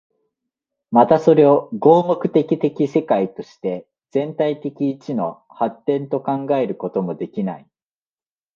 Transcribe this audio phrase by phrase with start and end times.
[0.89, 7.67] またそれを合目的的世界として全体的一の発展と考えることもできない。